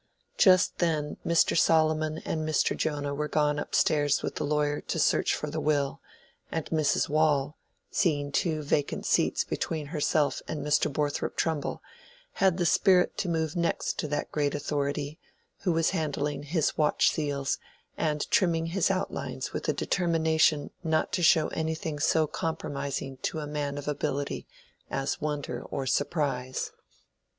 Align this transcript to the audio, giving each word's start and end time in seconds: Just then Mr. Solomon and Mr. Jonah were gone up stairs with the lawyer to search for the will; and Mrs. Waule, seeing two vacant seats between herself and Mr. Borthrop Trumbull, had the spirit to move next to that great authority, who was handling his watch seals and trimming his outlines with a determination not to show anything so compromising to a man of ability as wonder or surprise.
Just 0.35 0.79
then 0.79 1.17
Mr. 1.23 1.55
Solomon 1.55 2.17
and 2.25 2.41
Mr. 2.41 2.75
Jonah 2.75 3.13
were 3.13 3.27
gone 3.27 3.59
up 3.59 3.75
stairs 3.75 4.23
with 4.23 4.33
the 4.37 4.43
lawyer 4.43 4.81
to 4.81 4.97
search 4.97 5.35
for 5.35 5.51
the 5.51 5.59
will; 5.61 6.01
and 6.51 6.65
Mrs. 6.71 7.07
Waule, 7.07 7.55
seeing 7.91 8.31
two 8.31 8.63
vacant 8.63 9.05
seats 9.05 9.43
between 9.43 9.85
herself 9.93 10.41
and 10.47 10.65
Mr. 10.65 10.91
Borthrop 10.91 11.35
Trumbull, 11.35 11.83
had 12.41 12.57
the 12.57 12.65
spirit 12.65 13.15
to 13.19 13.29
move 13.29 13.55
next 13.55 13.99
to 13.99 14.07
that 14.07 14.31
great 14.31 14.55
authority, 14.55 15.19
who 15.59 15.71
was 15.71 15.91
handling 15.91 16.41
his 16.41 16.75
watch 16.79 17.11
seals 17.11 17.59
and 17.95 18.27
trimming 18.31 18.65
his 18.73 18.89
outlines 18.89 19.53
with 19.53 19.69
a 19.69 19.71
determination 19.73 20.71
not 20.83 21.11
to 21.13 21.21
show 21.21 21.49
anything 21.49 21.99
so 21.99 22.25
compromising 22.25 23.17
to 23.17 23.37
a 23.37 23.45
man 23.45 23.77
of 23.77 23.87
ability 23.87 24.47
as 24.89 25.21
wonder 25.21 25.61
or 25.61 25.85
surprise. 25.85 26.71